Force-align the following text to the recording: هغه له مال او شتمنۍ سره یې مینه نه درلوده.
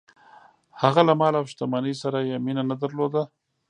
هغه 0.81 1.01
له 1.07 1.13
مال 1.21 1.33
او 1.39 1.45
شتمنۍ 1.51 1.93
سره 2.01 2.19
یې 2.29 2.37
مینه 2.45 2.63
نه 2.69 2.75
درلوده. 2.81 3.21